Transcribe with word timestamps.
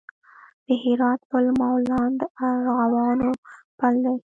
د 0.65 0.67
هرات 0.83 1.19
پل 1.29 1.45
مالان 1.59 2.11
د 2.19 2.21
ارغوانو 2.49 3.31
پل 3.79 3.95
دی 4.05 4.15